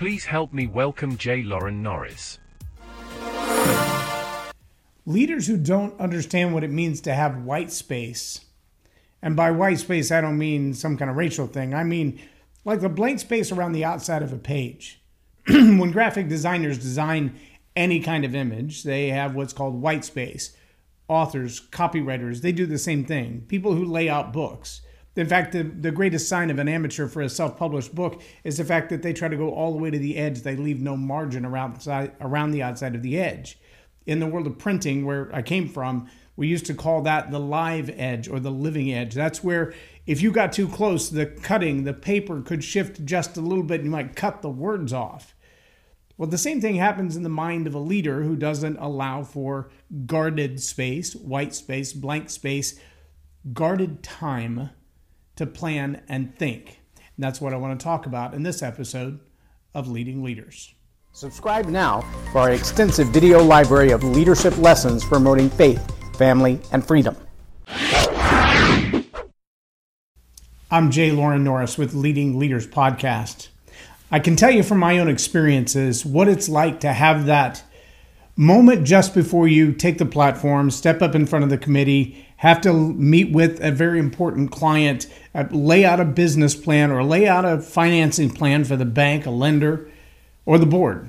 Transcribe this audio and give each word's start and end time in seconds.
Please 0.00 0.24
help 0.24 0.54
me 0.54 0.66
welcome 0.66 1.18
J. 1.18 1.42
Loren 1.42 1.82
Norris. 1.82 2.38
Leaders 5.04 5.46
who 5.46 5.58
don't 5.58 6.00
understand 6.00 6.54
what 6.54 6.64
it 6.64 6.70
means 6.70 7.02
to 7.02 7.12
have 7.12 7.44
white 7.44 7.70
space, 7.70 8.46
and 9.20 9.36
by 9.36 9.50
white 9.50 9.78
space, 9.78 10.10
I 10.10 10.22
don't 10.22 10.38
mean 10.38 10.72
some 10.72 10.96
kind 10.96 11.10
of 11.10 11.18
racial 11.18 11.46
thing, 11.46 11.74
I 11.74 11.84
mean 11.84 12.18
like 12.64 12.80
the 12.80 12.88
blank 12.88 13.20
space 13.20 13.52
around 13.52 13.72
the 13.72 13.84
outside 13.84 14.22
of 14.22 14.32
a 14.32 14.38
page. 14.38 15.02
when 15.46 15.90
graphic 15.90 16.28
designers 16.28 16.78
design 16.78 17.38
any 17.76 18.00
kind 18.00 18.24
of 18.24 18.34
image, 18.34 18.84
they 18.84 19.08
have 19.10 19.34
what's 19.34 19.52
called 19.52 19.82
white 19.82 20.06
space. 20.06 20.56
Authors, 21.08 21.60
copywriters, 21.60 22.40
they 22.40 22.52
do 22.52 22.64
the 22.64 22.78
same 22.78 23.04
thing. 23.04 23.44
People 23.48 23.74
who 23.74 23.84
lay 23.84 24.08
out 24.08 24.32
books. 24.32 24.80
In 25.16 25.26
fact, 25.26 25.52
the, 25.52 25.64
the 25.64 25.90
greatest 25.90 26.28
sign 26.28 26.50
of 26.50 26.58
an 26.58 26.68
amateur 26.68 27.08
for 27.08 27.20
a 27.22 27.28
self 27.28 27.56
published 27.56 27.94
book 27.94 28.22
is 28.44 28.56
the 28.56 28.64
fact 28.64 28.90
that 28.90 29.02
they 29.02 29.12
try 29.12 29.28
to 29.28 29.36
go 29.36 29.52
all 29.52 29.72
the 29.72 29.78
way 29.78 29.90
to 29.90 29.98
the 29.98 30.16
edge. 30.16 30.42
They 30.42 30.56
leave 30.56 30.80
no 30.80 30.96
margin 30.96 31.44
around, 31.44 31.86
around 32.20 32.52
the 32.52 32.62
outside 32.62 32.94
of 32.94 33.02
the 33.02 33.18
edge. 33.18 33.58
In 34.06 34.20
the 34.20 34.26
world 34.26 34.46
of 34.46 34.58
printing, 34.58 35.04
where 35.04 35.34
I 35.34 35.42
came 35.42 35.68
from, 35.68 36.08
we 36.36 36.46
used 36.46 36.66
to 36.66 36.74
call 36.74 37.02
that 37.02 37.30
the 37.30 37.40
live 37.40 37.90
edge 37.90 38.28
or 38.28 38.40
the 38.40 38.50
living 38.50 38.92
edge. 38.92 39.14
That's 39.14 39.44
where 39.44 39.74
if 40.06 40.22
you 40.22 40.30
got 40.30 40.52
too 40.52 40.68
close, 40.68 41.10
the 41.10 41.26
cutting, 41.26 41.84
the 41.84 41.92
paper 41.92 42.40
could 42.40 42.64
shift 42.64 43.04
just 43.04 43.36
a 43.36 43.42
little 43.42 43.64
bit 43.64 43.80
and 43.80 43.86
you 43.86 43.90
might 43.90 44.16
cut 44.16 44.42
the 44.42 44.48
words 44.48 44.92
off. 44.92 45.34
Well, 46.16 46.28
the 46.28 46.38
same 46.38 46.60
thing 46.60 46.76
happens 46.76 47.16
in 47.16 47.22
the 47.24 47.28
mind 47.28 47.66
of 47.66 47.74
a 47.74 47.78
leader 47.78 48.22
who 48.22 48.36
doesn't 48.36 48.76
allow 48.78 49.22
for 49.22 49.70
guarded 50.06 50.60
space, 50.60 51.14
white 51.14 51.54
space, 51.54 51.92
blank 51.92 52.30
space, 52.30 52.78
guarded 53.52 54.02
time 54.02 54.70
to 55.40 55.46
plan 55.46 56.02
and 56.06 56.36
think. 56.36 56.80
And 56.96 57.24
that's 57.24 57.40
what 57.40 57.54
I 57.54 57.56
want 57.56 57.80
to 57.80 57.82
talk 57.82 58.04
about 58.04 58.34
in 58.34 58.42
this 58.42 58.62
episode 58.62 59.20
of 59.72 59.88
Leading 59.88 60.22
Leaders. 60.22 60.74
Subscribe 61.12 61.64
now 61.64 62.02
for 62.30 62.40
our 62.40 62.50
extensive 62.50 63.08
video 63.08 63.42
library 63.42 63.90
of 63.90 64.04
leadership 64.04 64.58
lessons 64.58 65.02
promoting 65.02 65.48
faith, 65.48 65.82
family, 66.18 66.60
and 66.72 66.86
freedom. 66.86 67.16
I'm 70.70 70.90
Jay 70.90 71.10
Loren 71.10 71.42
Norris 71.42 71.78
with 71.78 71.94
Leading 71.94 72.38
Leaders 72.38 72.66
Podcast. 72.66 73.48
I 74.10 74.18
can 74.18 74.36
tell 74.36 74.50
you 74.50 74.62
from 74.62 74.76
my 74.76 74.98
own 74.98 75.08
experiences 75.08 76.04
what 76.04 76.28
it's 76.28 76.50
like 76.50 76.80
to 76.80 76.92
have 76.92 77.24
that 77.24 77.64
moment 78.36 78.86
just 78.86 79.14
before 79.14 79.48
you 79.48 79.72
take 79.72 79.98
the 79.98 80.06
platform, 80.06 80.70
step 80.70 81.02
up 81.02 81.14
in 81.14 81.26
front 81.26 81.44
of 81.44 81.50
the 81.50 81.58
committee, 81.58 82.26
have 82.38 82.58
to 82.62 82.72
meet 82.72 83.30
with 83.32 83.62
a 83.62 83.70
very 83.70 83.98
important 83.98 84.50
client, 84.50 85.06
Uh, 85.32 85.44
lay 85.50 85.84
out 85.84 86.00
a 86.00 86.04
business 86.04 86.56
plan 86.56 86.90
or 86.90 87.04
lay 87.04 87.28
out 87.28 87.44
a 87.44 87.60
financing 87.60 88.30
plan 88.30 88.64
for 88.64 88.76
the 88.76 88.84
bank, 88.84 89.26
a 89.26 89.30
lender, 89.30 89.88
or 90.44 90.58
the 90.58 90.66
board. 90.66 91.08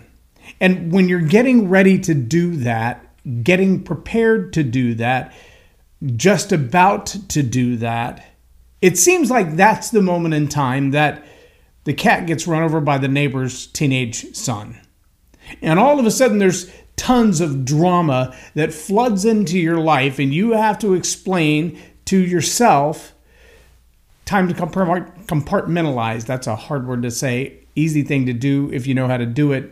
And 0.60 0.92
when 0.92 1.10
you're 1.10 1.22
getting 1.22 1.70
ready 1.70 1.98
to 2.00 2.14
do 2.14 2.56
that, 2.58 3.04
getting 3.44 3.84
prepared 3.84 4.54
to 4.54 4.64
do 4.64 4.94
that, 4.96 5.34
just 6.16 6.52
about 6.52 7.08
to 7.30 7.42
do 7.42 7.78
that, 7.78 8.26
it 8.82 8.98
seems 8.98 9.30
like 9.32 9.56
that's 9.56 9.90
the 9.90 10.02
moment 10.02 10.34
in 10.34 10.48
time 10.48 10.92
that 10.92 11.26
the 11.84 11.94
cat 11.94 12.28
gets 12.28 12.48
run 12.48 12.64
over 12.64 12.80
by 12.80 12.98
the 12.98 13.08
neighbor's 13.08 13.68
teenage 13.68 14.36
son. 14.36 14.80
And 15.62 15.80
all 15.80 16.00
of 16.00 16.06
a 16.06 16.12
sudden, 16.12 16.38
there's 16.38 16.72
tons 16.96 17.42
of 17.42 17.66
drama 17.66 18.36
that 18.54 18.74
floods 18.74 19.26
into 19.26 19.58
your 19.58 19.80
life, 19.80 20.20
and 20.20 20.34
you 20.34 20.52
have 20.52 20.78
to 20.80 20.94
explain 20.94 21.80
to 22.06 22.18
yourself 22.18 23.14
time 24.26 24.48
to 24.48 24.54
compartmentalize. 24.54 26.26
That's 26.26 26.48
a 26.48 26.56
hard 26.56 26.88
word 26.88 27.02
to 27.04 27.12
say. 27.12 27.60
Easy 27.76 28.04
thing 28.04 28.26
to 28.26 28.34
do 28.34 28.70
if 28.72 28.88
you 28.88 28.94
know 28.94 29.08
how 29.08 29.18
to 29.18 29.26
do 29.26 29.52
it. 29.52 29.72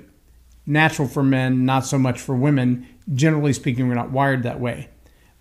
Natural 0.66 1.08
for 1.08 1.24
men, 1.24 1.66
not 1.66 1.86
so 1.86 1.98
much 1.98 2.20
for 2.20 2.36
women. 2.36 2.88
Generally 3.14 3.54
speaking, 3.54 3.88
we're 3.88 3.96
not 3.96 4.12
wired 4.12 4.44
that 4.44 4.60
way. 4.60 4.90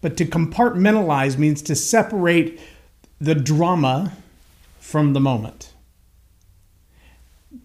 But 0.01 0.17
to 0.19 0.25
compartmentalize 0.25 1.39
means 1.39 1.61
to 1.63 1.75
separate 1.75 2.61
the 3.21 3.35
drama 3.35 4.13
from 4.79 5.13
the 5.13 5.21
moment 5.21 5.73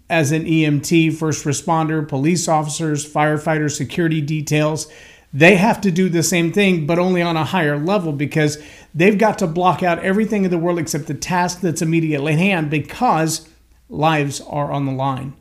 as 0.09 0.31
an 0.31 0.45
EMT, 0.45 1.15
first 1.15 1.45
responder, 1.45 2.07
police 2.07 2.47
officers, 2.47 3.11
firefighters, 3.11 3.75
security 3.75 4.21
details, 4.21 4.91
they 5.33 5.55
have 5.55 5.81
to 5.81 5.91
do 5.91 6.09
the 6.09 6.21
same 6.21 6.53
thing, 6.53 6.85
but 6.85 6.99
only 6.99 7.21
on 7.21 7.35
a 7.35 7.43
higher 7.43 7.77
level 7.77 8.13
because 8.13 8.61
they've 8.93 9.17
got 9.17 9.39
to 9.39 9.47
block 9.47 9.81
out 9.81 9.99
everything 9.99 10.45
in 10.45 10.51
the 10.51 10.59
world 10.59 10.77
except 10.77 11.07
the 11.07 11.15
task 11.15 11.61
that's 11.61 11.81
immediately 11.81 12.33
at 12.33 12.39
hand 12.39 12.69
because 12.69 13.49
lives 13.89 14.41
are 14.41 14.71
on 14.71 14.85
the 14.85 14.91
line. 14.91 15.33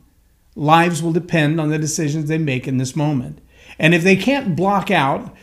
Lives 0.56 1.02
will 1.02 1.12
depend 1.12 1.60
on 1.60 1.68
the 1.68 1.78
decisions 1.78 2.28
they 2.28 2.38
make 2.38 2.66
in 2.66 2.78
this 2.78 2.96
moment. 2.96 3.40
And 3.78 3.94
if 3.94 4.02
they 4.02 4.16
can't 4.16 4.56
block 4.56 4.90
out, 4.90 5.34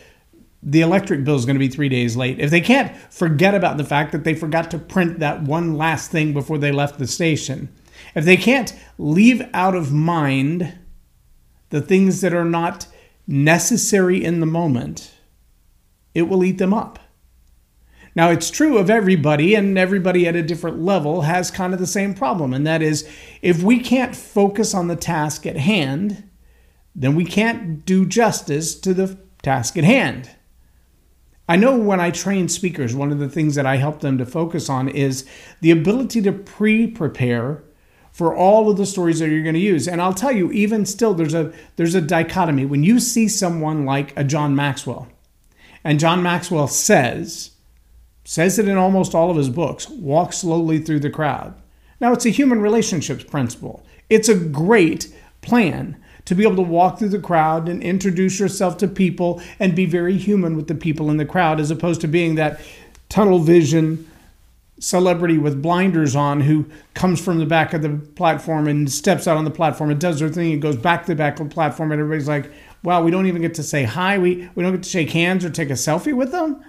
the 0.62 0.82
electric 0.82 1.24
bill 1.24 1.36
is 1.36 1.46
going 1.46 1.56
to 1.56 1.60
be 1.60 1.70
three 1.70 1.90
days 1.90 2.18
late. 2.18 2.40
If 2.40 2.50
they 2.50 2.62
can't 2.62 2.96
forget 3.12 3.54
about 3.54 3.78
the 3.78 3.84
fact 3.84 4.12
that 4.12 4.24
they 4.24 4.34
forgot 4.34 4.72
to 4.72 4.80
print 4.80 5.20
that 5.20 5.44
one 5.44 5.78
last 5.78 6.12
thing 6.12 6.34
before 6.34 6.58
they 6.58 6.72
left 6.72 7.00
the 7.00 7.08
station, 7.08 7.70
if 8.16 8.26
they 8.26 8.38
can't 8.38 8.74
leave 8.98 9.48
out 9.54 9.76
of 9.76 9.94
mind 9.94 10.78
the 11.70 11.82
things 11.82 12.22
that 12.22 12.34
are 12.34 12.46
not 12.46 12.88
necessary 13.30 14.24
in 14.24 14.40
the 14.40 14.46
moment, 14.48 15.12
it 16.16 16.24
will 16.24 16.44
eat 16.44 16.58
them 16.58 16.74
up. 16.74 16.98
Now, 18.16 18.32
it's 18.32 18.50
true 18.50 18.80
of 18.80 18.90
everybody, 18.90 19.54
and 19.54 19.78
everybody 19.78 20.28
at 20.28 20.36
a 20.36 20.42
different 20.42 20.82
level 20.82 21.22
has 21.22 21.52
kind 21.52 21.72
of 21.72 21.80
the 21.80 21.86
same 21.86 22.16
problem, 22.16 22.54
and 22.54 22.66
that 22.66 22.82
is 22.82 23.08
if 23.44 23.62
we 23.62 23.80
can't 23.80 24.16
focus 24.16 24.74
on 24.74 24.88
the 24.88 24.96
task 24.96 25.46
at 25.46 25.58
hand, 25.58 26.28
then 26.96 27.14
we 27.14 27.24
can't 27.24 27.86
do 27.86 28.06
justice 28.06 28.74
to 28.80 28.96
the 28.96 29.20
task 29.44 29.78
at 29.78 29.84
hand. 29.84 30.32
I 31.48 31.56
know 31.56 31.78
when 31.78 32.00
I 32.00 32.10
train 32.10 32.50
speakers, 32.50 32.96
one 32.96 33.12
of 33.12 33.20
the 33.20 33.30
things 33.30 33.54
that 33.56 33.66
I 33.66 33.78
help 33.78 34.02
them 34.02 34.18
to 34.18 34.26
focus 34.26 34.70
on 34.70 34.90
is 34.90 35.28
the 35.62 35.72
ability 35.72 36.22
to 36.24 36.32
pre 36.32 36.88
prepare 36.88 37.64
for 38.12 38.36
all 38.36 38.70
of 38.70 38.78
the 38.78 38.86
stories 38.86 39.20
that 39.20 39.30
you're 39.30 39.44
going 39.44 39.56
to 39.56 39.60
use. 39.60 39.88
And 39.88 40.02
I'll 40.02 40.14
tell 40.14 40.32
you, 40.32 40.52
even 40.52 40.86
still, 40.86 41.14
there's 41.14 41.34
a 41.34 41.54
there's 41.76 41.96
a 41.96 42.02
dichotomy 42.02 42.66
when 42.66 42.84
you 42.84 43.00
see 43.00 43.28
someone 43.28 43.86
like 43.86 44.18
a 44.18 44.24
John 44.24 44.56
Maxwell, 44.56 45.08
and 45.84 46.00
John 46.00 46.22
Maxwell 46.22 46.68
says 46.68 47.52
says 48.24 48.60
it 48.60 48.68
in 48.68 48.78
almost 48.78 49.16
all 49.16 49.32
of 49.32 49.38
his 49.38 49.50
books. 49.50 49.90
Walk 49.90 50.34
slowly 50.34 50.80
through 50.80 51.00
the 51.00 51.10
crowd. 51.10 51.56
Now, 52.00 52.14
it's 52.14 52.28
a 52.28 52.30
human 52.30 52.62
relationships 52.62 53.24
principle. 53.24 53.84
It's 54.10 54.30
a 54.30 54.36
great 54.36 55.12
plan 55.42 55.98
to 56.26 56.36
be 56.36 56.44
able 56.44 56.58
to 56.58 56.62
walk 56.62 57.00
through 57.00 57.10
the 57.10 57.20
crowd 57.20 57.68
and 57.68 57.82
introduce 57.82 58.40
yourself 58.40 58.78
to 58.78 58.88
people 58.88 59.42
and 59.60 59.76
be 59.76 59.88
very 59.88 60.16
human 60.16 60.56
with 60.56 60.68
the 60.68 60.76
people 60.76 61.10
in 61.10 61.18
the 61.18 61.26
crowd, 61.26 61.60
as 61.60 61.72
opposed 61.72 62.02
to 62.02 62.08
being 62.08 62.36
that 62.36 62.62
tunnel 63.10 63.40
vision 63.40 64.08
celebrity 64.80 65.38
with 65.38 65.62
blinders 65.62 66.16
on 66.16 66.42
who 66.42 66.66
comes 66.94 67.24
from 67.24 67.38
the 67.38 67.46
back 67.46 67.74
of 67.74 67.82
the 67.82 67.98
platform 68.16 68.68
and 68.68 68.92
steps 68.92 69.28
out 69.28 69.38
on 69.38 69.44
the 69.44 69.52
platform 69.52 69.90
and 69.90 70.00
does 70.00 70.20
their 70.20 70.30
thing 70.30 70.54
and 70.54 70.62
goes 70.62 70.78
back 70.78 71.02
to 71.02 71.08
the 71.12 71.16
back 71.16 71.40
of 71.40 71.50
the 71.50 71.54
platform 71.54 71.92
and 71.92 72.02
everybody's 72.02 72.28
like, 72.28 72.52
wow, 72.84 73.04
we 73.04 73.12
don't 73.12 73.28
even 73.28 73.42
get 73.42 73.54
to 73.56 73.64
say 73.64 73.84
hi. 73.84 74.18
We, 74.18 74.50
we 74.56 74.64
don't 74.64 74.74
get 74.74 74.84
to 74.84 74.90
shake 74.90 75.12
hands 75.12 75.44
or 75.44 75.50
take 75.50 75.70
a 75.70 75.74
selfie 75.74 76.16
with 76.16 76.32
them. 76.32 76.64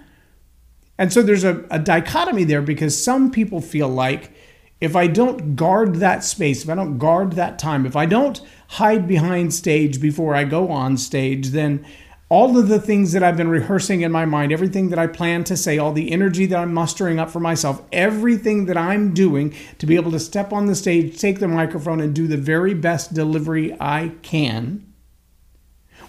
And 0.98 1.12
so 1.12 1.22
there's 1.22 1.44
a, 1.44 1.65
a 1.71 1.78
dichotomy 1.78 2.44
there 2.44 2.62
because 2.62 3.03
some 3.03 3.31
people 3.31 3.60
feel 3.60 3.88
like 3.88 4.32
if 4.81 4.97
I 4.97 5.06
don't 5.06 5.56
guard 5.56 5.97
that 5.97 6.25
space, 6.25 6.65
if 6.65 6.71
I 6.71 6.75
don't 6.75 6.98
guard 6.98 7.32
that 7.32 7.59
time, 7.59 7.87
if 7.87 7.97
I 7.97 8.06
don't 8.06 8.41
hide 8.69 9.06
behind 9.06 9.54
stage 9.54 10.00
before 10.00 10.34
I 10.34 10.44
go 10.44 10.69
on 10.69 10.97
stage, 10.97 11.48
then 11.48 11.84
all 12.30 12.56
of 12.56 12.68
the 12.68 12.80
things 12.80 13.10
that 13.10 13.24
I've 13.24 13.36
been 13.36 13.48
rehearsing 13.48 14.02
in 14.02 14.12
my 14.12 14.24
mind, 14.24 14.52
everything 14.52 14.91
that 14.91 15.00
I 15.00 15.08
plan 15.08 15.42
to 15.44 15.56
say, 15.56 15.78
all 15.78 15.92
the 15.92 16.12
energy 16.12 16.46
that 16.46 16.58
I'm 16.58 16.72
mustering 16.72 17.18
up 17.18 17.28
for 17.28 17.41
myself, 17.41 17.82
everything 17.92 18.66
that 18.66 18.76
I'm 18.76 19.12
doing 19.12 19.52
to 19.78 19.86
be 19.86 19.96
able 19.96 20.12
to 20.12 20.20
step 20.20 20.52
on 20.52 20.66
the 20.66 20.76
stage, 20.76 21.18
take 21.18 21.41
the 21.41 21.48
microphone, 21.48 22.00
and 22.00 22.14
do 22.14 22.28
the 22.28 22.36
very 22.36 22.72
best 22.72 23.12
delivery 23.14 23.76
I 23.80 24.12
can 24.22 24.86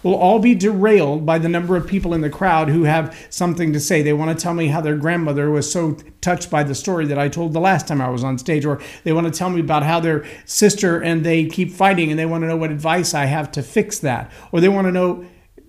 will 0.03 0.15
all 0.15 0.39
be 0.39 0.53
derailed 0.55 1.25
by 1.25 1.39
the 1.39 1.49
number 1.49 1.75
of 1.75 1.87
people 1.87 2.13
in 2.13 2.21
the 2.21 2.29
crowd 2.29 2.69
who 2.69 2.83
have 2.83 3.15
something 3.29 3.73
to 3.73 3.79
say. 3.79 4.01
They 4.01 4.13
want 4.13 4.35
to 4.35 4.41
tell 4.41 4.53
me 4.53 4.67
how 4.67 4.81
their 4.81 4.97
grandmother 4.97 5.49
was 5.49 5.71
so 5.71 5.97
touched 6.21 6.49
by 6.49 6.63
the 6.63 6.75
story 6.75 7.05
that 7.07 7.19
I 7.19 7.29
told 7.29 7.53
the 7.53 7.59
last 7.59 7.87
time 7.87 8.01
I 8.01 8.09
was 8.09 8.23
on 8.23 8.37
stage, 8.37 8.65
or 8.65 8.79
they 9.03 9.13
want 9.13 9.25
to 9.25 9.37
tell 9.37 9.49
me 9.49 9.59
about 9.59 9.83
how 9.83 9.99
their 9.99 10.23
sister 10.45 11.01
and 11.01 11.25
they 11.25 11.45
keep 11.45 11.71
fighting 11.71 12.11
and 12.11 12.19
they 12.19 12.25
want 12.27 12.43
to 12.43 12.47
know 12.47 12.57
what 12.57 12.71
advice 12.71 13.15
I 13.15 13.25
have 13.25 13.51
to 13.53 13.63
fix 13.63 13.97
that, 13.99 14.31
or 14.51 14.59
they 14.61 14.69
want 14.69 14.85
to 14.85 14.91
know 14.91 15.25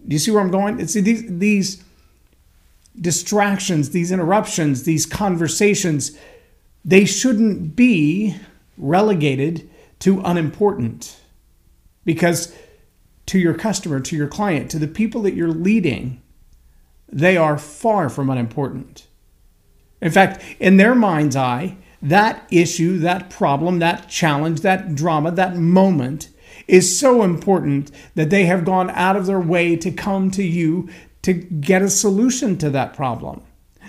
you 0.07 0.19
see 0.19 0.31
where 0.31 0.41
I'm 0.41 0.51
going? 0.51 0.81
It's 0.81 0.95
these 0.95 1.25
these 1.27 1.85
distractions, 3.01 3.91
these 3.91 4.13
interruptions, 4.13 4.85
these 4.85 5.07
conversations, 5.07 6.17
they 6.85 7.05
shouldn't 7.05 7.75
be 7.75 8.37
relegated 8.77 9.71
to 10.01 10.21
unimportant. 10.21 11.19
Because 12.05 12.55
to 13.27 13.39
your 13.39 13.55
customer, 13.55 14.01
to 14.01 14.17
your 14.17 14.27
client, 14.27 14.71
to 14.73 14.79
the 14.79 14.89
people 14.89 15.23
that 15.23 15.35
you're 15.35 15.49
leading, 15.49 16.21
they 17.09 17.37
are 17.37 17.57
far 17.57 18.09
from 18.09 18.29
unimportant. 18.29 19.07
In 20.01 20.11
fact, 20.11 20.43
in 20.59 20.77
their 20.79 20.95
mind's 20.95 21.37
eye, 21.37 21.77
that 22.03 22.47
issue, 22.51 22.99
that 22.99 23.31
problem, 23.31 23.79
that 23.79 24.09
challenge, 24.09 24.63
that 24.63 24.95
drama, 24.95 25.31
that 25.31 25.57
moment 25.57 26.29
is 26.73 26.99
so 26.99 27.23
important 27.23 27.91
that 28.15 28.31
they 28.31 28.47
have 28.47 28.65
gone 28.65 28.89
out 28.91 29.15
of 29.15 29.27
their 29.27 29.39
way 29.39 29.77
to 29.77 29.91
come 29.91 30.31
to 30.31 30.43
you 30.43 30.89
to 31.21 31.35
get 31.35 31.83
a 31.83 31.91
solution 31.91 32.57
to 32.57 32.71
that 32.71 32.95
problem. 32.95 33.43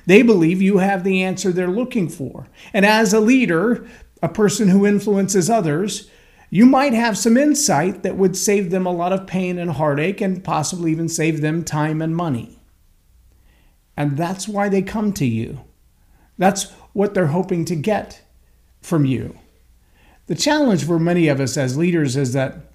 They 0.06 0.22
believe 0.22 0.62
you 0.62 0.80
have 0.80 1.06
the 1.06 1.24
answer 1.24 1.54
they're 1.54 1.68
looking 1.70 2.10
for. 2.10 2.46
And 2.74 2.86
as 2.86 3.14
a 3.14 3.22
leader, 3.22 3.88
a 4.22 4.28
person 4.28 4.68
who 4.68 4.86
influences 4.86 5.50
others, 5.50 6.10
you 6.50 6.66
might 6.66 6.92
have 6.94 7.18
some 7.18 7.38
insight 7.38 8.04
that 8.04 8.18
would 8.18 8.36
save 8.36 8.70
them 8.70 8.86
a 8.86 8.92
lot 8.92 9.14
of 9.14 9.28
pain 9.28 9.58
and 9.58 9.72
heartache 9.72 10.20
and 10.20 10.44
possibly 10.44 10.92
even 10.92 11.08
save 11.08 11.40
them 11.40 11.64
time 11.64 12.02
and 12.02 12.14
money. 12.14 12.60
And 13.96 14.18
that's 14.18 14.46
why 14.46 14.68
they 14.68 14.82
come 14.82 15.14
to 15.14 15.26
you. 15.26 15.62
That's 16.38 16.70
what 16.92 17.14
they're 17.14 17.28
hoping 17.28 17.64
to 17.66 17.76
get 17.78 18.24
from 18.82 19.06
you. 19.06 19.40
The 20.28 20.36
challenge 20.36 20.86
for 20.86 21.00
many 21.00 21.30
of 21.30 21.40
us 21.40 21.56
as 21.56 21.78
leaders 21.78 22.18
is 22.18 22.34
that 22.34 22.73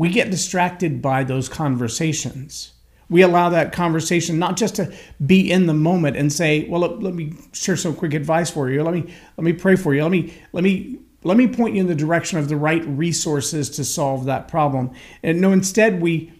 we 0.00 0.08
get 0.08 0.30
distracted 0.30 1.02
by 1.02 1.22
those 1.22 1.46
conversations. 1.46 2.72
We 3.10 3.20
allow 3.20 3.50
that 3.50 3.70
conversation 3.70 4.38
not 4.38 4.56
just 4.56 4.76
to 4.76 4.90
be 5.26 5.52
in 5.52 5.66
the 5.66 5.74
moment 5.74 6.16
and 6.16 6.32
say, 6.32 6.66
"Well, 6.70 6.80
let, 6.80 7.02
let 7.02 7.14
me 7.14 7.34
share 7.52 7.76
some 7.76 7.94
quick 7.94 8.14
advice 8.14 8.48
for 8.48 8.70
you. 8.70 8.82
Let 8.82 8.94
me 8.94 9.12
let 9.36 9.44
me 9.44 9.52
pray 9.52 9.76
for 9.76 9.94
you. 9.94 10.00
Let 10.00 10.10
me 10.10 10.32
let 10.54 10.64
me 10.64 11.00
let 11.22 11.36
me 11.36 11.46
point 11.46 11.74
you 11.74 11.82
in 11.82 11.86
the 11.86 11.94
direction 11.94 12.38
of 12.38 12.48
the 12.48 12.56
right 12.56 12.82
resources 12.86 13.68
to 13.76 13.84
solve 13.84 14.24
that 14.24 14.48
problem." 14.48 14.90
And 15.22 15.38
no, 15.38 15.52
instead 15.52 16.00
we 16.00 16.32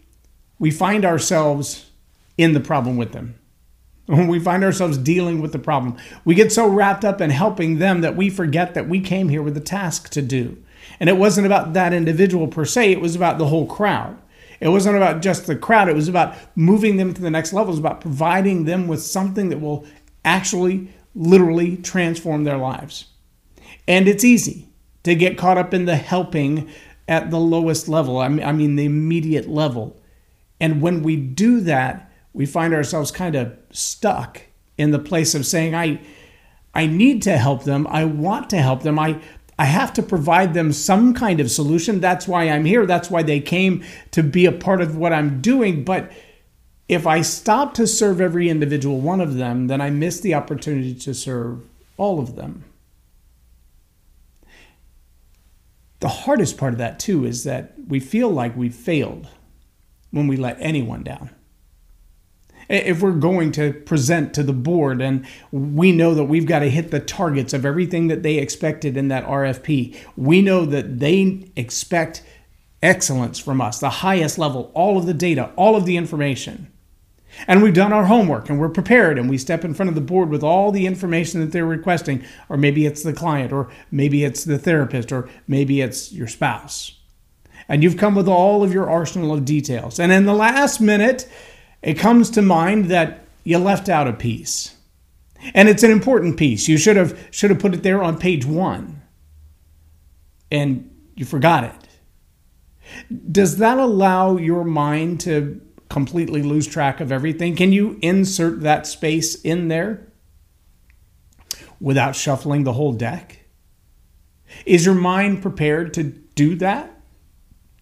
we 0.58 0.70
find 0.70 1.04
ourselves 1.04 1.90
in 2.38 2.54
the 2.54 2.60
problem 2.60 2.96
with 2.96 3.12
them 3.12 3.34
when 4.06 4.26
we 4.26 4.40
find 4.40 4.64
ourselves 4.64 4.96
dealing 4.96 5.42
with 5.42 5.52
the 5.52 5.58
problem. 5.58 5.98
We 6.24 6.34
get 6.34 6.50
so 6.50 6.66
wrapped 6.66 7.04
up 7.04 7.20
in 7.20 7.28
helping 7.28 7.78
them 7.78 8.00
that 8.00 8.16
we 8.16 8.30
forget 8.30 8.72
that 8.72 8.88
we 8.88 9.00
came 9.00 9.28
here 9.28 9.42
with 9.42 9.54
a 9.58 9.60
task 9.60 10.08
to 10.12 10.22
do. 10.22 10.56
And 10.98 11.08
it 11.08 11.16
wasn't 11.16 11.46
about 11.46 11.72
that 11.74 11.92
individual 11.92 12.48
per 12.48 12.64
se, 12.64 12.92
it 12.92 13.00
was 13.00 13.16
about 13.16 13.38
the 13.38 13.46
whole 13.46 13.66
crowd. 13.66 14.18
It 14.60 14.68
wasn't 14.68 14.96
about 14.96 15.22
just 15.22 15.46
the 15.46 15.56
crowd, 15.56 15.88
it 15.88 15.94
was 15.94 16.08
about 16.08 16.36
moving 16.54 16.96
them 16.96 17.14
to 17.14 17.22
the 17.22 17.30
next 17.30 17.52
level. 17.52 17.68
It 17.68 17.76
was 17.76 17.78
about 17.78 18.00
providing 18.00 18.64
them 18.64 18.88
with 18.88 19.02
something 19.02 19.48
that 19.48 19.60
will 19.60 19.86
actually, 20.24 20.92
literally 21.14 21.76
transform 21.78 22.44
their 22.44 22.58
lives. 22.58 23.06
And 23.88 24.06
it's 24.06 24.24
easy 24.24 24.68
to 25.04 25.14
get 25.14 25.38
caught 25.38 25.58
up 25.58 25.72
in 25.72 25.86
the 25.86 25.96
helping 25.96 26.70
at 27.08 27.30
the 27.30 27.40
lowest 27.40 27.88
level, 27.88 28.18
I 28.18 28.28
mean, 28.28 28.46
I 28.46 28.52
mean 28.52 28.76
the 28.76 28.84
immediate 28.84 29.48
level. 29.48 30.00
And 30.60 30.80
when 30.80 31.02
we 31.02 31.16
do 31.16 31.60
that, 31.62 32.12
we 32.32 32.46
find 32.46 32.72
ourselves 32.72 33.10
kind 33.10 33.34
of 33.34 33.56
stuck 33.72 34.42
in 34.78 34.92
the 34.92 34.98
place 35.00 35.34
of 35.34 35.44
saying, 35.44 35.74
I, 35.74 36.00
I 36.72 36.86
need 36.86 37.22
to 37.22 37.36
help 37.36 37.64
them. 37.64 37.86
I 37.88 38.04
want 38.04 38.48
to 38.50 38.58
help 38.58 38.84
them. 38.84 38.98
I, 38.98 39.20
I 39.60 39.64
have 39.64 39.92
to 39.92 40.02
provide 40.02 40.54
them 40.54 40.72
some 40.72 41.12
kind 41.12 41.38
of 41.38 41.50
solution. 41.50 42.00
That's 42.00 42.26
why 42.26 42.44
I'm 42.44 42.64
here. 42.64 42.86
That's 42.86 43.10
why 43.10 43.22
they 43.22 43.40
came 43.40 43.84
to 44.10 44.22
be 44.22 44.46
a 44.46 44.52
part 44.52 44.80
of 44.80 44.96
what 44.96 45.12
I'm 45.12 45.42
doing. 45.42 45.84
But 45.84 46.10
if 46.88 47.06
I 47.06 47.20
stop 47.20 47.74
to 47.74 47.86
serve 47.86 48.22
every 48.22 48.48
individual 48.48 49.02
one 49.02 49.20
of 49.20 49.34
them, 49.34 49.66
then 49.66 49.82
I 49.82 49.90
miss 49.90 50.18
the 50.18 50.32
opportunity 50.32 50.94
to 50.94 51.12
serve 51.12 51.60
all 51.98 52.20
of 52.20 52.36
them. 52.36 52.64
The 55.98 56.08
hardest 56.08 56.56
part 56.56 56.72
of 56.72 56.78
that, 56.78 56.98
too, 56.98 57.26
is 57.26 57.44
that 57.44 57.74
we 57.86 58.00
feel 58.00 58.30
like 58.30 58.56
we've 58.56 58.74
failed 58.74 59.28
when 60.10 60.26
we 60.26 60.38
let 60.38 60.56
anyone 60.58 61.02
down 61.02 61.28
if 62.70 63.02
we're 63.02 63.10
going 63.10 63.50
to 63.52 63.72
present 63.72 64.32
to 64.34 64.44
the 64.44 64.52
board 64.52 65.02
and 65.02 65.26
we 65.50 65.90
know 65.90 66.14
that 66.14 66.24
we've 66.24 66.46
got 66.46 66.60
to 66.60 66.70
hit 66.70 66.92
the 66.92 67.00
targets 67.00 67.52
of 67.52 67.66
everything 67.66 68.06
that 68.06 68.22
they 68.22 68.36
expected 68.36 68.96
in 68.96 69.08
that 69.08 69.26
RFP, 69.26 69.96
we 70.16 70.40
know 70.40 70.64
that 70.64 71.00
they 71.00 71.50
expect 71.56 72.22
excellence 72.80 73.40
from 73.40 73.60
us, 73.60 73.80
the 73.80 73.90
highest 73.90 74.38
level, 74.38 74.70
all 74.72 74.96
of 74.96 75.06
the 75.06 75.14
data, 75.14 75.50
all 75.56 75.74
of 75.74 75.84
the 75.84 75.96
information. 75.96 76.70
And 77.48 77.62
we've 77.62 77.74
done 77.74 77.92
our 77.92 78.06
homework 78.06 78.48
and 78.48 78.60
we're 78.60 78.68
prepared 78.68 79.18
and 79.18 79.28
we 79.28 79.36
step 79.36 79.64
in 79.64 79.74
front 79.74 79.88
of 79.88 79.96
the 79.96 80.00
board 80.00 80.30
with 80.30 80.44
all 80.44 80.70
the 80.70 80.86
information 80.86 81.40
that 81.40 81.50
they're 81.50 81.66
requesting, 81.66 82.24
or 82.48 82.56
maybe 82.56 82.86
it's 82.86 83.02
the 83.02 83.12
client, 83.12 83.52
or 83.52 83.68
maybe 83.90 84.24
it's 84.24 84.44
the 84.44 84.58
therapist, 84.58 85.10
or 85.10 85.28
maybe 85.48 85.80
it's 85.80 86.12
your 86.12 86.28
spouse. 86.28 86.96
And 87.68 87.82
you've 87.82 87.96
come 87.96 88.14
with 88.14 88.28
all 88.28 88.62
of 88.62 88.72
your 88.72 88.88
arsenal 88.88 89.32
of 89.32 89.44
details. 89.44 89.98
And 90.00 90.10
in 90.12 90.24
the 90.24 90.34
last 90.34 90.80
minute, 90.80 91.28
it 91.82 91.94
comes 91.94 92.30
to 92.30 92.42
mind 92.42 92.86
that 92.86 93.26
you 93.44 93.58
left 93.58 93.88
out 93.88 94.08
a 94.08 94.12
piece. 94.12 94.76
And 95.54 95.68
it's 95.68 95.82
an 95.82 95.90
important 95.90 96.36
piece. 96.36 96.68
You 96.68 96.76
should 96.76 96.96
have 96.96 97.28
should 97.30 97.50
have 97.50 97.58
put 97.58 97.74
it 97.74 97.82
there 97.82 98.02
on 98.02 98.18
page 98.18 98.44
1. 98.44 99.00
And 100.50 100.90
you 101.14 101.24
forgot 101.24 101.64
it. 101.64 101.72
Does 103.32 103.58
that 103.58 103.78
allow 103.78 104.36
your 104.36 104.64
mind 104.64 105.20
to 105.20 105.60
completely 105.88 106.42
lose 106.42 106.66
track 106.66 107.00
of 107.00 107.10
everything? 107.10 107.56
Can 107.56 107.72
you 107.72 107.98
insert 108.02 108.60
that 108.60 108.86
space 108.86 109.34
in 109.40 109.68
there 109.68 110.12
without 111.80 112.14
shuffling 112.14 112.64
the 112.64 112.72
whole 112.74 112.92
deck? 112.92 113.38
Is 114.66 114.84
your 114.84 114.94
mind 114.94 115.42
prepared 115.42 115.94
to 115.94 116.02
do 116.04 116.56
that? 116.56 117.00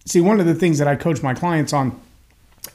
See, 0.05 0.21
one 0.21 0.39
of 0.39 0.45
the 0.45 0.55
things 0.55 0.77
that 0.77 0.87
I 0.87 0.95
coach 0.95 1.21
my 1.21 1.33
clients 1.33 1.73
on 1.73 1.99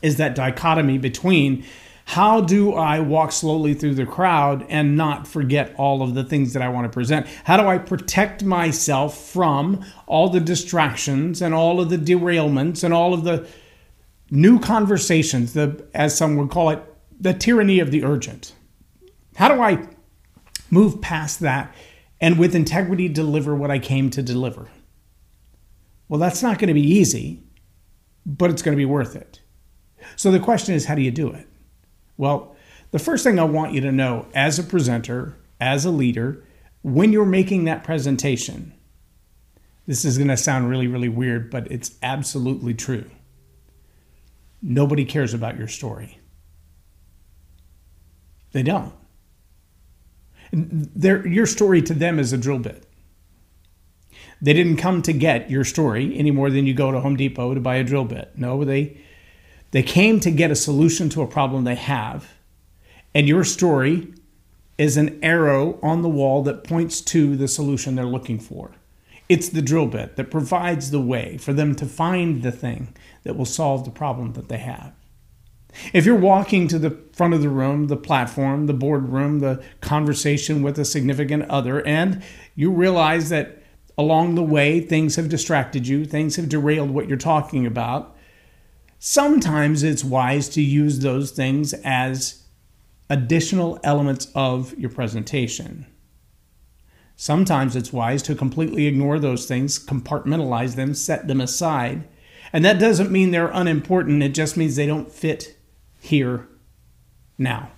is 0.02 0.16
that 0.16 0.34
dichotomy 0.34 0.98
between 0.98 1.64
how 2.06 2.42
do 2.42 2.74
I 2.74 3.00
walk 3.00 3.32
slowly 3.32 3.74
through 3.74 3.94
the 3.94 4.04
crowd 4.04 4.66
and 4.68 4.96
not 4.96 5.26
forget 5.26 5.74
all 5.78 6.02
of 6.02 6.14
the 6.14 6.22
things 6.22 6.52
that 6.52 6.62
I 6.62 6.68
want 6.68 6.84
to 6.84 6.90
present? 6.90 7.26
How 7.44 7.56
do 7.56 7.66
I 7.66 7.78
protect 7.78 8.44
myself 8.44 9.18
from 9.18 9.84
all 10.06 10.28
the 10.28 10.40
distractions 10.40 11.40
and 11.40 11.54
all 11.54 11.80
of 11.80 11.88
the 11.88 11.96
derailments 11.96 12.84
and 12.84 12.92
all 12.92 13.14
of 13.14 13.24
the 13.24 13.48
new 14.30 14.58
conversations, 14.58 15.54
the 15.54 15.86
as 15.94 16.16
some 16.16 16.36
would 16.36 16.50
call 16.50 16.70
it, 16.70 16.82
the 17.18 17.32
tyranny 17.32 17.80
of 17.80 17.90
the 17.90 18.04
urgent? 18.04 18.52
How 19.36 19.48
do 19.48 19.62
I 19.62 19.88
move 20.70 21.00
past 21.00 21.40
that 21.40 21.74
and 22.20 22.38
with 22.38 22.54
integrity 22.54 23.08
deliver 23.08 23.54
what 23.54 23.70
I 23.70 23.78
came 23.78 24.10
to 24.10 24.22
deliver? 24.22 24.68
Well, 26.08 26.20
that's 26.20 26.42
not 26.42 26.58
going 26.58 26.68
to 26.68 26.74
be 26.74 26.82
easy, 26.82 27.42
but 28.26 28.50
it's 28.50 28.62
going 28.62 28.76
to 28.76 28.80
be 28.80 28.84
worth 28.84 29.16
it. 29.16 29.40
So 30.16 30.30
the 30.30 30.40
question 30.40 30.74
is, 30.74 30.86
how 30.86 30.94
do 30.94 31.02
you 31.02 31.10
do 31.10 31.30
it? 31.30 31.46
Well, 32.16 32.56
the 32.90 32.98
first 32.98 33.24
thing 33.24 33.38
I 33.38 33.44
want 33.44 33.72
you 33.72 33.80
to 33.82 33.92
know 33.92 34.26
as 34.34 34.58
a 34.58 34.62
presenter, 34.62 35.36
as 35.60 35.84
a 35.84 35.90
leader, 35.90 36.44
when 36.82 37.12
you're 37.12 37.24
making 37.24 37.64
that 37.64 37.82
presentation, 37.82 38.72
this 39.86 40.04
is 40.04 40.16
going 40.16 40.28
to 40.28 40.36
sound 40.36 40.68
really, 40.68 40.86
really 40.86 41.08
weird, 41.08 41.50
but 41.50 41.70
it's 41.70 41.92
absolutely 42.02 42.74
true. 42.74 43.10
Nobody 44.62 45.04
cares 45.04 45.34
about 45.34 45.58
your 45.58 45.68
story. 45.68 46.18
They 48.52 48.62
don't. 48.62 48.92
Their, 50.52 51.26
your 51.26 51.46
story 51.46 51.82
to 51.82 51.94
them 51.94 52.18
is 52.18 52.32
a 52.32 52.38
drill 52.38 52.60
bit. 52.60 52.86
They 54.40 54.52
didn't 54.52 54.76
come 54.76 55.02
to 55.02 55.12
get 55.12 55.50
your 55.50 55.64
story 55.64 56.16
any 56.16 56.30
more 56.30 56.50
than 56.50 56.66
you 56.66 56.74
go 56.74 56.92
to 56.92 57.00
Home 57.00 57.16
Depot 57.16 57.54
to 57.54 57.60
buy 57.60 57.76
a 57.76 57.84
drill 57.84 58.04
bit. 58.04 58.32
No, 58.36 58.64
they 58.64 59.00
they 59.74 59.82
came 59.82 60.20
to 60.20 60.30
get 60.30 60.52
a 60.52 60.54
solution 60.54 61.08
to 61.08 61.20
a 61.20 61.26
problem 61.26 61.64
they 61.64 61.74
have. 61.74 62.34
And 63.12 63.26
your 63.26 63.42
story 63.42 64.14
is 64.78 64.96
an 64.96 65.18
arrow 65.20 65.80
on 65.82 66.00
the 66.00 66.08
wall 66.08 66.44
that 66.44 66.62
points 66.62 67.00
to 67.00 67.34
the 67.34 67.48
solution 67.48 67.96
they're 67.96 68.04
looking 68.04 68.38
for. 68.38 68.70
It's 69.28 69.48
the 69.48 69.62
drill 69.62 69.88
bit 69.88 70.14
that 70.14 70.30
provides 70.30 70.92
the 70.92 71.00
way 71.00 71.38
for 71.38 71.52
them 71.52 71.74
to 71.74 71.86
find 71.86 72.44
the 72.44 72.52
thing 72.52 72.94
that 73.24 73.36
will 73.36 73.44
solve 73.44 73.84
the 73.84 73.90
problem 73.90 74.34
that 74.34 74.48
they 74.48 74.58
have. 74.58 74.92
If 75.92 76.06
you're 76.06 76.14
walking 76.14 76.68
to 76.68 76.78
the 76.78 76.96
front 77.12 77.34
of 77.34 77.42
the 77.42 77.48
room, 77.48 77.88
the 77.88 77.96
platform, 77.96 78.66
the 78.66 78.74
boardroom, 78.74 79.40
the 79.40 79.60
conversation 79.80 80.62
with 80.62 80.78
a 80.78 80.84
significant 80.84 81.50
other, 81.50 81.84
and 81.84 82.22
you 82.54 82.70
realize 82.70 83.28
that 83.30 83.60
along 83.98 84.36
the 84.36 84.42
way 84.44 84.78
things 84.78 85.16
have 85.16 85.28
distracted 85.28 85.88
you, 85.88 86.04
things 86.04 86.36
have 86.36 86.48
derailed 86.48 86.92
what 86.92 87.08
you're 87.08 87.18
talking 87.18 87.66
about, 87.66 88.13
Sometimes 89.06 89.82
it's 89.82 90.02
wise 90.02 90.48
to 90.48 90.62
use 90.62 91.00
those 91.00 91.30
things 91.30 91.74
as 91.84 92.42
additional 93.10 93.78
elements 93.84 94.28
of 94.34 94.72
your 94.78 94.88
presentation. 94.88 95.84
Sometimes 97.14 97.76
it's 97.76 97.92
wise 97.92 98.22
to 98.22 98.34
completely 98.34 98.86
ignore 98.86 99.18
those 99.18 99.44
things, 99.44 99.78
compartmentalize 99.78 100.74
them, 100.74 100.94
set 100.94 101.28
them 101.28 101.42
aside. 101.42 102.08
And 102.50 102.64
that 102.64 102.78
doesn't 102.78 103.10
mean 103.10 103.30
they're 103.30 103.48
unimportant, 103.48 104.22
it 104.22 104.32
just 104.32 104.56
means 104.56 104.74
they 104.74 104.86
don't 104.86 105.12
fit 105.12 105.54
here 106.00 106.48
now. 107.36 107.72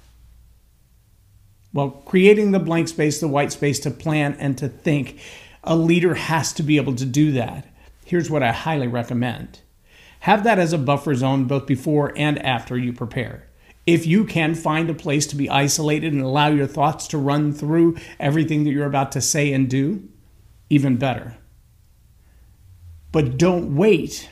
Well, 1.72 1.90
creating 1.90 2.52
the 2.52 2.60
blank 2.60 2.86
space, 2.86 3.18
the 3.18 3.26
white 3.26 3.50
space 3.50 3.80
to 3.80 3.90
plan 3.90 4.36
and 4.38 4.56
to 4.58 4.68
think, 4.68 5.18
a 5.64 5.74
leader 5.74 6.14
has 6.14 6.52
to 6.52 6.62
be 6.62 6.76
able 6.76 6.94
to 6.94 7.04
do 7.04 7.32
that. 7.32 7.66
Here's 8.04 8.30
what 8.30 8.44
I 8.44 8.52
highly 8.52 8.86
recommend 8.86 9.58
have 10.26 10.42
that 10.42 10.58
as 10.58 10.72
a 10.72 10.78
buffer 10.78 11.14
zone 11.14 11.44
both 11.44 11.68
before 11.68 12.12
and 12.16 12.36
after 12.44 12.76
you 12.76 12.92
prepare. 12.92 13.46
If 13.86 14.08
you 14.08 14.24
can 14.24 14.56
find 14.56 14.90
a 14.90 14.94
place 14.94 15.24
to 15.28 15.36
be 15.36 15.48
isolated 15.48 16.12
and 16.12 16.20
allow 16.20 16.48
your 16.48 16.66
thoughts 16.66 17.06
to 17.08 17.16
run 17.16 17.52
through 17.52 17.96
everything 18.18 18.64
that 18.64 18.72
you're 18.72 18.88
about 18.88 19.12
to 19.12 19.20
say 19.20 19.52
and 19.52 19.70
do, 19.70 20.08
even 20.68 20.96
better. 20.96 21.36
But 23.12 23.38
don't 23.38 23.76
wait 23.76 24.28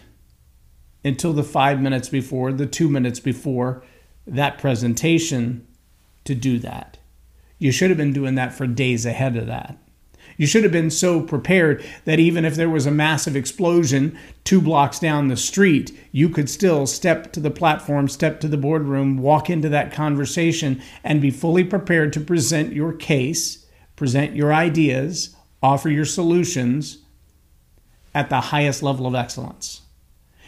until 1.05 1.33
the 1.33 1.45
five 1.45 1.81
minutes 1.81 2.09
before, 2.09 2.53
the 2.53 2.67
two 2.67 2.89
minutes 2.89 3.21
before 3.21 3.85
that 4.27 4.59
presentation 4.59 5.65
to 6.25 6.35
do 6.35 6.59
that. 6.59 6.99
You 7.61 7.71
should 7.71 7.91
have 7.91 7.99
been 7.99 8.13
doing 8.13 8.35
that 8.35 8.53
for 8.53 8.67
days 8.67 9.07
ahead 9.07 9.37
of 9.37 9.47
that. 9.47 9.79
You 10.37 10.47
should 10.47 10.63
have 10.65 10.73
been 10.73 10.91
so 10.91 11.21
prepared 11.21 11.85
that 12.05 12.19
even 12.19 12.45
if 12.45 12.57
there 12.57 12.71
was 12.71 12.87
a 12.87 12.91
massive 12.91 13.37
explosion 13.37 14.19
two 14.43 14.61
blocks 14.61 14.99
down 14.99 15.29
the 15.29 15.37
street, 15.37 15.97
you 16.13 16.29
could 16.29 16.51
still 16.51 16.87
step 16.87 17.33
to 17.33 17.41
the 17.41 17.51
platform, 17.51 18.09
step 18.09 18.41
to 18.41 18.49
the 18.49 18.57
boardroom, 18.57 19.19
walk 19.19 19.49
into 19.49 19.69
that 19.69 19.93
conversation, 19.93 20.83
and 21.03 21.23
be 21.23 21.31
fully 21.31 21.65
prepared 21.65 22.13
to 22.13 22.21
present 22.21 22.73
your 22.73 22.93
case, 22.93 23.67
present 23.97 24.35
your 24.35 24.53
ideas, 24.53 25.37
offer 25.63 25.89
your 25.89 26.05
solutions 26.05 26.99
at 28.15 28.29
the 28.29 28.41
highest 28.41 28.83
level 28.83 29.07
of 29.07 29.15
excellence. 29.15 29.83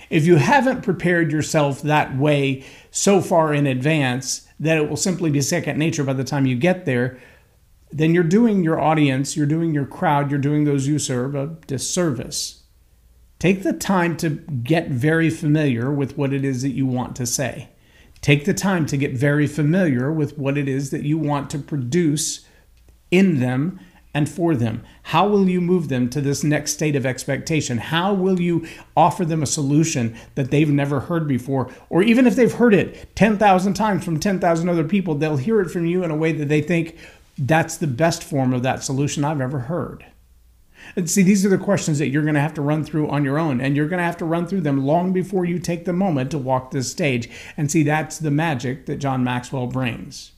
If 0.08 0.24
you 0.24 0.36
haven't 0.36 0.82
prepared 0.82 1.32
yourself 1.32 1.82
that 1.82 2.16
way 2.16 2.64
so 2.90 3.20
far 3.20 3.52
in 3.52 3.66
advance 3.66 4.46
that 4.60 4.78
it 4.78 4.88
will 4.88 4.96
simply 4.96 5.30
be 5.30 5.40
second 5.40 5.78
nature 5.78 6.04
by 6.04 6.12
the 6.12 6.24
time 6.24 6.46
you 6.46 6.56
get 6.56 6.84
there, 6.84 7.18
then 7.90 8.14
you're 8.14 8.24
doing 8.24 8.64
your 8.64 8.80
audience, 8.80 9.36
you're 9.36 9.46
doing 9.46 9.72
your 9.72 9.86
crowd, 9.86 10.30
you're 10.30 10.40
doing 10.40 10.64
those 10.64 10.86
you 10.86 10.98
serve 10.98 11.34
a 11.34 11.56
disservice. 11.66 12.62
Take 13.38 13.62
the 13.62 13.72
time 13.72 14.16
to 14.18 14.30
get 14.30 14.88
very 14.88 15.30
familiar 15.30 15.92
with 15.92 16.16
what 16.16 16.32
it 16.32 16.44
is 16.44 16.62
that 16.62 16.72
you 16.72 16.86
want 16.86 17.14
to 17.16 17.26
say. 17.26 17.70
Take 18.22 18.44
the 18.44 18.54
time 18.54 18.86
to 18.86 18.96
get 18.96 19.12
very 19.12 19.46
familiar 19.46 20.10
with 20.10 20.38
what 20.38 20.58
it 20.58 20.68
is 20.68 20.90
that 20.90 21.04
you 21.04 21.18
want 21.18 21.50
to 21.50 21.58
produce 21.58 22.46
in 23.10 23.40
them 23.40 23.78
and 24.16 24.30
for 24.30 24.54
them? 24.54 24.82
How 25.02 25.28
will 25.28 25.46
you 25.46 25.60
move 25.60 25.90
them 25.90 26.08
to 26.08 26.22
this 26.22 26.42
next 26.42 26.72
state 26.72 26.96
of 26.96 27.04
expectation? 27.04 27.76
How 27.76 28.14
will 28.14 28.40
you 28.40 28.66
offer 28.96 29.26
them 29.26 29.42
a 29.42 29.46
solution 29.46 30.16
that 30.36 30.50
they've 30.50 30.70
never 30.70 31.00
heard 31.00 31.28
before? 31.28 31.70
Or 31.90 32.02
even 32.02 32.26
if 32.26 32.34
they've 32.34 32.50
heard 32.50 32.72
it 32.72 33.14
10,000 33.14 33.74
times 33.74 34.06
from 34.06 34.18
10,000 34.18 34.68
other 34.70 34.84
people, 34.84 35.16
they'll 35.16 35.36
hear 35.36 35.60
it 35.60 35.70
from 35.70 35.84
you 35.84 36.02
in 36.02 36.10
a 36.10 36.16
way 36.16 36.32
that 36.32 36.48
they 36.48 36.62
think 36.62 36.96
that's 37.38 37.76
the 37.76 37.86
best 37.86 38.24
form 38.24 38.52
of 38.52 38.62
that 38.62 38.82
solution 38.82 39.24
I've 39.24 39.40
ever 39.40 39.60
heard. 39.60 40.06
And 40.94 41.10
see, 41.10 41.22
these 41.22 41.44
are 41.44 41.48
the 41.48 41.58
questions 41.58 41.98
that 41.98 42.08
you're 42.08 42.22
going 42.22 42.34
to 42.34 42.40
have 42.40 42.54
to 42.54 42.62
run 42.62 42.84
through 42.84 43.08
on 43.10 43.24
your 43.24 43.38
own, 43.38 43.60
and 43.60 43.76
you're 43.76 43.88
going 43.88 43.98
to 43.98 44.04
have 44.04 44.16
to 44.18 44.24
run 44.24 44.46
through 44.46 44.60
them 44.60 44.84
long 44.84 45.12
before 45.12 45.44
you 45.44 45.58
take 45.58 45.84
the 45.84 45.92
moment 45.92 46.30
to 46.30 46.38
walk 46.38 46.70
this 46.70 46.90
stage. 46.90 47.28
And 47.56 47.70
see, 47.70 47.82
that's 47.82 48.18
the 48.18 48.30
magic 48.30 48.86
that 48.86 48.98
John 48.98 49.24
Maxwell 49.24 49.66
brings 49.66 50.32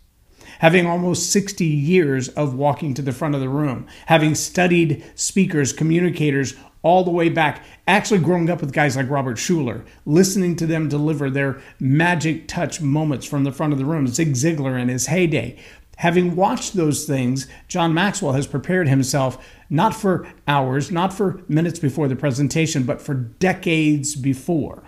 having 0.60 0.86
almost 0.86 1.30
60 1.30 1.64
years 1.64 2.28
of 2.30 2.54
walking 2.54 2.94
to 2.94 3.02
the 3.02 3.12
front 3.12 3.34
of 3.34 3.40
the 3.40 3.48
room, 3.48 3.86
having 4.06 4.34
studied 4.34 5.04
speakers, 5.14 5.72
communicators 5.72 6.54
all 6.82 7.02
the 7.02 7.10
way 7.10 7.28
back, 7.28 7.64
actually 7.86 8.20
growing 8.20 8.48
up 8.48 8.60
with 8.60 8.72
guys 8.72 8.96
like 8.96 9.10
Robert 9.10 9.36
Schuller, 9.36 9.84
listening 10.06 10.54
to 10.56 10.66
them 10.66 10.88
deliver 10.88 11.28
their 11.28 11.60
magic 11.80 12.46
touch 12.46 12.80
moments 12.80 13.26
from 13.26 13.44
the 13.44 13.52
front 13.52 13.72
of 13.72 13.78
the 13.78 13.84
room, 13.84 14.06
Zig 14.06 14.34
Ziglar 14.34 14.80
in 14.80 14.88
his 14.88 15.06
heyday. 15.06 15.58
Having 15.98 16.36
watched 16.36 16.74
those 16.74 17.06
things, 17.06 17.48
John 17.66 17.92
Maxwell 17.92 18.34
has 18.34 18.46
prepared 18.46 18.86
himself 18.86 19.44
not 19.68 19.96
for 19.96 20.28
hours, 20.46 20.92
not 20.92 21.12
for 21.12 21.42
minutes 21.48 21.80
before 21.80 22.06
the 22.06 22.14
presentation, 22.14 22.84
but 22.84 23.02
for 23.02 23.14
decades 23.14 24.14
before. 24.14 24.84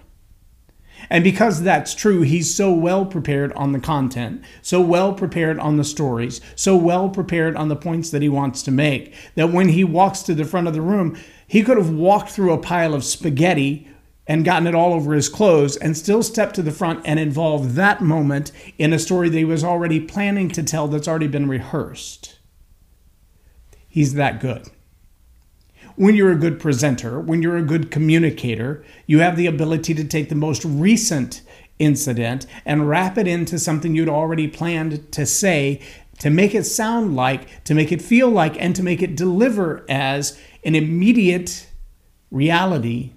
And 1.09 1.25
because 1.25 1.63
that's 1.63 1.97
true, 1.97 2.23
he's 2.23 2.55
so 2.55 2.73
well 2.73 3.05
prepared 3.05 3.53
on 3.55 3.73
the 3.73 3.81
content, 3.81 4.45
so 4.63 4.81
well 4.81 5.13
prepared 5.13 5.59
on 5.59 5.79
the 5.79 5.85
stories, 5.85 6.41
so 6.55 6.77
well 6.77 7.09
prepared 7.09 7.57
on 7.57 7.67
the 7.67 7.75
points 7.75 8.11
that 8.11 8.23
he 8.23 8.29
wants 8.29 8.63
to 8.63 8.71
make, 8.71 9.13
that 9.35 9.51
when 9.53 9.71
he 9.71 9.83
walks 9.83 10.23
to 10.23 10.35
the 10.35 10.45
front 10.45 10.69
of 10.69 10.75
the 10.75 10.81
room, 10.81 11.19
he 11.45 11.65
could 11.65 11.77
have 11.77 11.91
walked 11.91 12.31
through 12.31 12.53
a 12.53 12.59
pile 12.59 12.95
of 12.95 13.03
spaghetti 13.03 13.89
and 14.27 14.45
gotten 14.45 14.67
it 14.67 14.75
all 14.75 14.93
over 14.93 15.15
his 15.15 15.29
clothes 15.29 15.77
and 15.77 15.97
still 15.97 16.23
stepped 16.23 16.55
to 16.55 16.63
the 16.63 16.71
front 16.71 17.01
and 17.05 17.19
involved 17.19 17.71
that 17.71 18.01
moment 18.01 18.53
in 18.79 18.93
a 18.93 18.99
story 18.99 19.29
that 19.29 19.39
he 19.39 19.45
was 19.45 19.65
already 19.65 19.99
planning 19.99 20.49
to 20.51 20.63
tell 20.63 20.87
that's 20.89 21.09
already 21.09 21.27
been 21.27 21.49
rehearsed. 21.49 22.39
He's 23.89 24.15
that 24.15 24.41
good 24.41 24.71
when 26.01 26.17
you're 26.17 26.33
a 26.33 26.37
good 26.37 26.59
presenter, 26.59 27.21
when 27.21 27.43
you're 27.43 27.59
a 27.59 27.63
good 27.63 27.91
communicator, 27.91 28.83
you 29.07 29.19
have 29.19 29.37
the 29.37 29.47
ability 29.47 29.93
to 29.93 30.03
take 30.03 30.31
the 30.31 30.35
most 30.35 30.65
recent 30.65 31.43
incident 31.79 32.47
and 32.65 32.89
wrap 32.89 33.19
it 33.19 33.27
into 33.27 33.59
something 33.59 33.95
you'd 33.95 34.09
already 34.09 34.49
planned 34.49 35.13
to 35.13 35.27
say 35.27 35.79
to 36.19 36.31
make 36.31 36.55
it 36.55 36.65
sound 36.65 37.15
like, 37.15 37.63
to 37.65 37.75
make 37.75 37.93
it 37.93 38.01
feel 38.01 38.31
like, 38.31 38.59
and 38.59 38.75
to 38.77 38.83
make 38.83 39.03
it 39.03 39.15
deliver 39.15 39.85
as 39.91 40.41
an 40.65 40.75
immediate 40.75 41.69
reality 42.31 43.13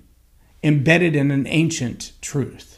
embedded 0.64 1.16
in 1.16 1.32
an 1.32 1.46
ancient 1.48 2.14
truth. 2.22 2.74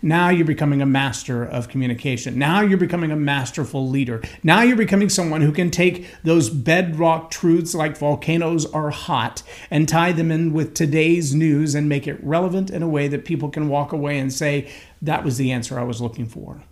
Now 0.00 0.28
you're 0.28 0.46
becoming 0.46 0.82
a 0.82 0.86
master 0.86 1.42
of 1.44 1.68
communication. 1.68 2.38
Now 2.38 2.60
you're 2.60 2.78
becoming 2.78 3.10
a 3.10 3.16
masterful 3.16 3.88
leader. 3.88 4.22
Now 4.42 4.62
you're 4.62 4.76
becoming 4.76 5.08
someone 5.08 5.40
who 5.40 5.52
can 5.52 5.70
take 5.70 6.06
those 6.22 6.50
bedrock 6.50 7.30
truths 7.30 7.74
like 7.74 7.96
volcanoes 7.96 8.66
are 8.72 8.90
hot 8.90 9.42
and 9.70 9.88
tie 9.88 10.12
them 10.12 10.30
in 10.30 10.52
with 10.52 10.74
today's 10.74 11.34
news 11.34 11.74
and 11.74 11.88
make 11.88 12.06
it 12.06 12.22
relevant 12.22 12.70
in 12.70 12.82
a 12.82 12.88
way 12.88 13.08
that 13.08 13.24
people 13.24 13.50
can 13.50 13.68
walk 13.68 13.92
away 13.92 14.18
and 14.18 14.32
say, 14.32 14.70
that 15.02 15.24
was 15.24 15.36
the 15.36 15.52
answer 15.52 15.78
I 15.78 15.84
was 15.84 16.00
looking 16.00 16.26
for. 16.26 16.62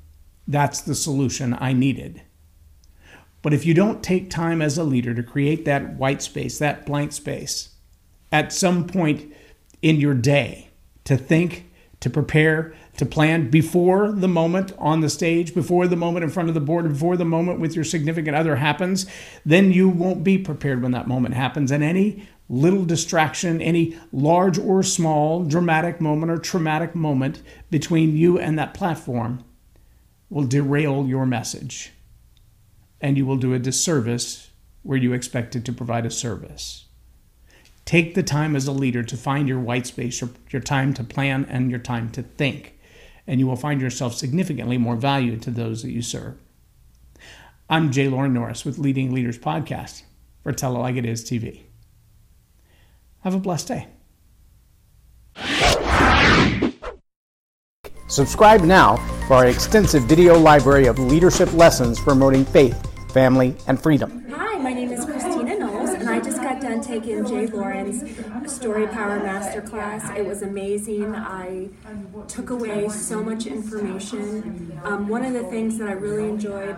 That's 0.48 0.80
the 0.80 0.94
solution 0.94 1.56
I 1.58 1.72
needed. 1.72 2.22
But 3.42 3.52
if 3.52 3.66
you 3.66 3.74
don't 3.74 4.02
take 4.02 4.30
time 4.30 4.62
as 4.62 4.78
a 4.78 4.84
leader 4.84 5.14
to 5.14 5.22
create 5.22 5.64
that 5.64 5.96
white 5.96 6.22
space, 6.22 6.58
that 6.58 6.86
blank 6.86 7.12
space, 7.12 7.70
at 8.30 8.52
some 8.52 8.86
point 8.86 9.32
in 9.82 10.00
your 10.00 10.14
day, 10.14 10.70
to 11.04 11.16
think, 11.16 11.70
to 12.00 12.08
prepare, 12.08 12.74
to 12.96 13.06
plan 13.06 13.50
before 13.50 14.10
the 14.10 14.28
moment 14.28 14.72
on 14.78 15.00
the 15.00 15.10
stage, 15.10 15.54
before 15.54 15.86
the 15.86 15.96
moment 15.96 16.24
in 16.24 16.30
front 16.30 16.48
of 16.48 16.54
the 16.54 16.60
board, 16.60 16.88
before 16.88 17.16
the 17.16 17.24
moment 17.24 17.60
with 17.60 17.74
your 17.74 17.84
significant 17.84 18.36
other 18.36 18.56
happens, 18.56 19.06
then 19.44 19.72
you 19.72 19.88
won't 19.88 20.24
be 20.24 20.38
prepared 20.38 20.82
when 20.82 20.92
that 20.92 21.08
moment 21.08 21.34
happens. 21.34 21.70
And 21.70 21.82
any 21.82 22.28
little 22.48 22.84
distraction, 22.84 23.62
any 23.62 23.96
large 24.12 24.58
or 24.58 24.82
small 24.82 25.44
dramatic 25.44 26.00
moment 26.00 26.30
or 26.30 26.38
traumatic 26.38 26.94
moment 26.94 27.42
between 27.70 28.16
you 28.16 28.38
and 28.38 28.58
that 28.58 28.74
platform 28.74 29.44
will 30.28 30.44
derail 30.44 31.06
your 31.06 31.24
message. 31.24 31.92
And 33.00 33.16
you 33.16 33.26
will 33.26 33.36
do 33.36 33.54
a 33.54 33.58
disservice 33.58 34.50
where 34.82 34.98
you 34.98 35.12
expected 35.12 35.64
to 35.64 35.72
provide 35.72 36.04
a 36.04 36.10
service. 36.10 36.86
Take 37.84 38.14
the 38.14 38.22
time 38.22 38.56
as 38.56 38.66
a 38.66 38.72
leader 38.72 39.02
to 39.02 39.16
find 39.16 39.48
your 39.48 39.60
white 39.60 39.86
space, 39.86 40.20
your, 40.20 40.30
your 40.50 40.62
time 40.62 40.94
to 40.94 41.04
plan, 41.04 41.46
and 41.48 41.70
your 41.70 41.80
time 41.80 42.10
to 42.10 42.22
think 42.22 42.78
and 43.26 43.40
you 43.40 43.46
will 43.46 43.56
find 43.56 43.80
yourself 43.80 44.14
significantly 44.14 44.78
more 44.78 44.96
valued 44.96 45.42
to 45.42 45.50
those 45.50 45.82
that 45.82 45.90
you 45.90 46.02
serve. 46.02 46.36
I'm 47.68 47.92
J. 47.92 48.08
Loren 48.08 48.34
Norris 48.34 48.64
with 48.64 48.78
Leading 48.78 49.14
Leaders 49.14 49.38
Podcast 49.38 50.02
for 50.42 50.52
Tell 50.52 50.76
It 50.76 50.80
Like 50.80 50.96
It 50.96 51.06
Is 51.06 51.24
TV. 51.24 51.62
Have 53.20 53.34
a 53.34 53.38
blessed 53.38 53.68
day. 53.68 53.86
Subscribe 58.08 58.60
now 58.62 58.96
for 59.26 59.34
our 59.34 59.46
extensive 59.46 60.02
video 60.04 60.38
library 60.38 60.86
of 60.86 60.98
leadership 60.98 61.50
lessons 61.54 61.98
promoting 62.00 62.44
faith, 62.44 62.76
family, 63.12 63.56
and 63.68 63.82
freedom. 63.82 64.26
Hi, 64.30 64.58
my 64.58 64.74
name 64.74 64.92
is 64.92 65.06
Christina 65.06 65.58
Knowles, 65.58 65.90
and 65.90 66.10
I 66.10 66.20
done 66.98 67.26
Jay 67.26 67.46
Loren's 67.46 68.02
Story 68.52 68.86
Power 68.86 69.20
Masterclass. 69.20 70.16
It 70.16 70.26
was 70.26 70.42
amazing. 70.42 71.14
I 71.14 71.70
took 72.28 72.50
away 72.50 72.88
so 72.88 73.22
much 73.22 73.46
information. 73.46 74.80
Um, 74.84 75.08
one 75.08 75.24
of 75.24 75.32
the 75.32 75.44
things 75.44 75.78
that 75.78 75.88
I 75.88 75.92
really 75.92 76.28
enjoyed 76.28 76.76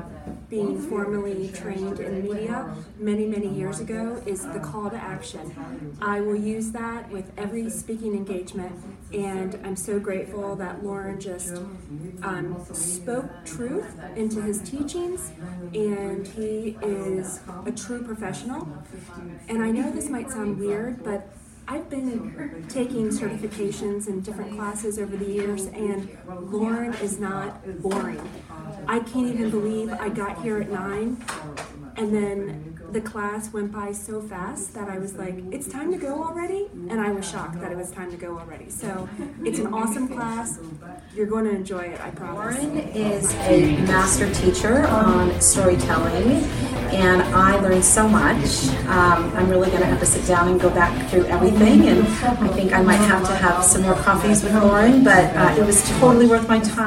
being 0.49 0.81
formally 0.81 1.51
trained 1.53 1.99
in 1.99 2.23
media 2.23 2.75
many, 2.99 3.27
many 3.27 3.49
years 3.49 3.81
ago 3.81 4.23
is 4.27 4.47
the 4.49 4.61
call 4.61 4.91
to 4.91 4.97
action. 4.97 5.97
I 6.01 6.21
will 6.21 6.37
use 6.37 6.71
that 6.73 7.11
with 7.11 7.33
every 7.37 7.69
speaking 7.71 8.15
engagement, 8.15 8.73
and 9.13 9.59
I'm 9.65 9.77
so 9.77 9.99
grateful 9.99 10.55
that 10.57 10.85
Loren 10.85 11.21
just 11.21 11.57
um, 12.23 12.65
spoke 12.73 13.31
truth 13.45 13.99
into 14.17 14.41
his 14.43 14.61
teachings, 14.61 15.33
and 15.75 16.27
he 16.27 16.77
is 16.83 17.41
a 17.67 17.73
true 17.73 18.03
professional. 18.03 18.69
And 19.49 19.63
I 19.63 19.71
know 19.71 19.91
this 19.91 20.04
might 20.09 20.31
sound 20.31 20.59
weird, 20.59 21.03
but 21.05 21.29
I've 21.67 21.89
been 21.89 22.67
taking 22.69 23.09
certifications 23.09 24.07
in 24.07 24.21
different 24.21 24.55
classes 24.55 24.99
over 24.99 25.17
the 25.17 25.25
years, 25.25 25.67
and 25.67 26.09
Loren 26.29 26.93
is 26.95 27.19
not 27.19 27.65
boring. 27.81 28.21
I 28.87 28.99
can't 28.99 29.29
even 29.29 29.51
believe 29.51 29.91
I 29.93 30.11
got 30.11 30.43
here 30.43 30.59
at 30.59 30.71
nine, 30.71 31.17
and 31.97 32.15
then 32.15 32.79
the 32.93 33.01
class 33.01 33.53
went 33.53 33.73
by 33.73 33.93
so 33.93 34.21
fast 34.21 34.75
that 34.75 34.89
I 34.89 34.99
was 34.99 35.15
like, 35.15 35.35
it's 35.53 35.69
time 35.69 35.91
to 35.93 35.99
go 35.99 36.23
already? 36.23 36.69
And 36.89 37.01
I 37.01 37.11
was 37.11 37.29
shocked 37.29 37.61
that 37.61 37.73
it 37.73 37.77
was 37.77 37.91
time 37.91 38.11
to 38.11 38.17
go 38.17 38.39
already. 38.39 38.71
So 38.71 39.09
it's 39.45 39.59
an 39.59 39.75
awesome 39.75 40.09
class. 40.09 40.59
You're 41.15 41.27
going 41.27 41.45
to 41.45 41.51
enjoy 41.51 41.83
it, 41.83 42.01
I 42.01 42.11
promise. 42.11 42.63
Loren 42.63 42.79
is 42.79 43.33
a 43.35 43.77
master 43.87 44.33
teacher 44.35 44.87
on 44.87 45.41
storytelling, 45.41 46.43
and 46.93 47.23
I 47.23 47.59
learned 47.61 47.85
so 47.85 48.09
much. 48.09 48.69
Um, 48.87 49.33
I'm 49.37 49.49
really 49.49 49.71
going 49.71 49.81
to 49.81 49.87
have 49.87 50.01
to 50.01 50.07
sit 50.07 50.27
down 50.27 50.49
and 50.49 50.61
go 50.61 50.71
back 50.71 51.11
through 51.11 51.27
everything, 51.27 51.89
and 51.89 52.07
I 52.07 52.49
think 52.49 52.73
I 52.73 52.83
might 52.83 52.97
have 52.97 53.27
to 53.27 53.35
have 53.35 53.65
some 53.65 53.83
more 53.83 53.95
coffees 53.97 54.43
with 54.45 54.55
Loren, 54.55 55.03
but 55.03 55.35
uh, 55.37 55.57
it 55.59 55.65
was 55.65 55.83
totally 55.99 56.27
worth 56.27 56.49
my 56.49 56.61
time. 56.61 56.85